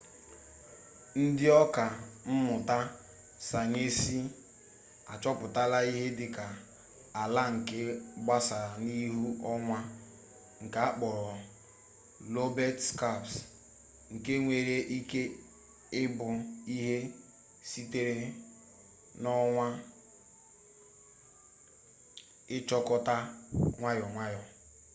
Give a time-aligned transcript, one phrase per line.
[1.21, 1.83] ndị ọka
[2.31, 2.75] mmụta
[3.47, 4.17] sayensị
[5.13, 6.45] achọpụtala ihe dịka
[7.21, 7.77] ala nke
[8.23, 9.79] gbasara n'ihu onwa
[10.63, 11.27] nke akpọrọ
[12.33, 13.31] lobet skaps
[14.13, 15.21] nke nwere ike
[16.01, 16.27] ịbụ
[16.75, 16.95] ihe
[17.69, 18.25] sitere
[19.21, 19.67] n'ọnwa
[22.55, 23.15] ịchịkọta
[23.79, 24.41] nwayọ nwayọ